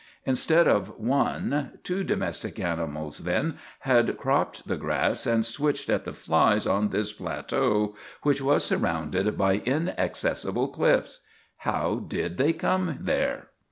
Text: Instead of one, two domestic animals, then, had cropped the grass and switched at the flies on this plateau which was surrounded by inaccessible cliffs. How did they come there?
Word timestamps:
Instead 0.25 0.67
of 0.67 0.97
one, 0.97 1.73
two 1.83 2.03
domestic 2.03 2.59
animals, 2.59 3.19
then, 3.19 3.59
had 3.81 4.17
cropped 4.17 4.67
the 4.67 4.75
grass 4.75 5.27
and 5.27 5.45
switched 5.45 5.91
at 5.91 6.05
the 6.05 6.11
flies 6.13 6.65
on 6.65 6.89
this 6.89 7.13
plateau 7.13 7.93
which 8.23 8.41
was 8.41 8.65
surrounded 8.65 9.37
by 9.37 9.61
inaccessible 9.63 10.69
cliffs. 10.69 11.19
How 11.57 12.03
did 12.07 12.37
they 12.37 12.51
come 12.51 12.97
there? 12.99 13.49